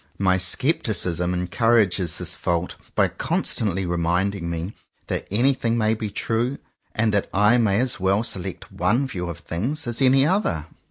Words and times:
My 0.17 0.39
scepticism 0.39 1.31
en 1.31 1.45
courages 1.45 2.17
this 2.17 2.35
fault 2.35 2.73
by 2.95 3.07
constantly 3.07 3.85
reminding 3.85 4.49
me 4.49 4.73
that 5.05 5.27
anything 5.29 5.77
may 5.77 5.93
be 5.93 6.09
true, 6.09 6.57
and 6.95 7.13
that 7.13 7.29
I 7.35 7.59
may 7.59 7.79
as 7.79 7.99
well 7.99 8.23
select 8.23 8.71
one 8.71 9.05
view 9.05 9.29
of 9.29 9.37
things 9.37 9.85
as 9.85 10.01
any 10.01 10.25
other. 10.25 10.65